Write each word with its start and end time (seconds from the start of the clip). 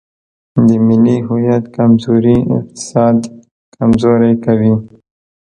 د 0.67 0.69
ملي 0.87 1.17
هویت 1.27 1.63
کمزوري 1.75 2.37
اقتصاد 2.57 3.17
کمزوری 3.75 4.33
کوي. 4.45 4.73